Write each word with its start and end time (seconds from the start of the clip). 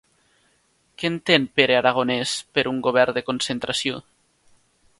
Què 1.01 1.11
entén 1.13 1.45
Pere 1.59 1.75
Aragonès 1.81 2.33
per 2.57 2.63
un 2.73 2.79
govern 2.89 3.17
de 3.19 3.23
concentració? 3.29 4.01